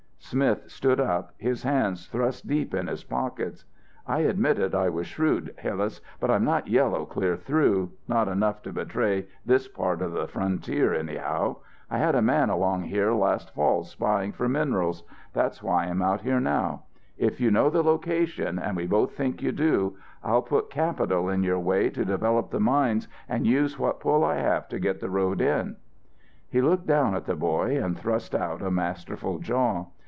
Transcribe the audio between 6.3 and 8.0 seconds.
I'm not yellow clear through,